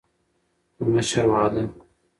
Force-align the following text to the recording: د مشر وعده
د 0.77 0.77
مشر 0.93 1.25
وعده 1.31 1.63